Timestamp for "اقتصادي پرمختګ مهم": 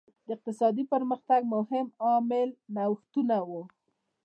0.35-1.87